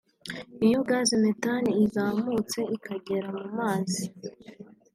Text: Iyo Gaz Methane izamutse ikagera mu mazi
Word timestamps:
Iyo 0.65 0.79
Gaz 0.87 1.09
Methane 1.23 1.71
izamutse 1.85 2.59
ikagera 2.75 3.27
mu 3.39 3.47
mazi 3.57 4.03